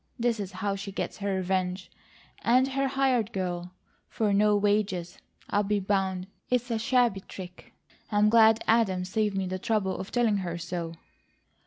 This 0.17 0.39
is 0.39 0.51
how 0.53 0.75
she 0.75 0.91
gets 0.91 1.17
her 1.19 1.35
revenge, 1.35 1.91
and 2.41 2.69
her 2.69 2.87
hired 2.87 3.31
girl, 3.31 3.71
for 4.09 4.33
no 4.33 4.57
wages, 4.57 5.19
I'll 5.51 5.61
be 5.61 5.79
bound! 5.79 6.25
It's 6.49 6.71
a 6.71 6.79
shabby 6.79 7.19
trick. 7.21 7.71
I'm 8.11 8.27
glad 8.27 8.63
Adam 8.65 9.05
saved 9.05 9.37
me 9.37 9.45
the 9.45 9.59
trouble 9.59 9.95
of 9.99 10.11
telling 10.11 10.37
her 10.37 10.57
so." 10.57 10.93